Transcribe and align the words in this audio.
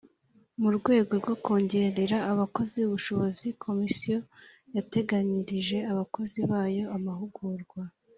Mu 0.61 0.69
rwego 0.77 1.11
rwo 1.21 1.33
kongerera 1.43 2.17
abakozi 2.31 2.77
ubushobozi 2.87 3.47
Komisiyo 3.63 4.17
yateganyirije 4.75 5.77
abakozi 5.91 6.39
bayo 6.51 6.85
amahugurwa 6.97 7.81